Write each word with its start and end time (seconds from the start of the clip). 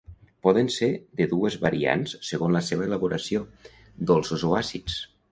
Poden 0.45 0.69
ser 0.75 0.87
de 1.19 1.25
dues 1.33 1.57
variants 1.65 2.15
segons 2.29 2.57
la 2.57 2.61
seva 2.69 2.85
elaboració: 2.89 3.41
dolços 4.13 4.47
o 4.49 4.55
àcids. 4.61 4.97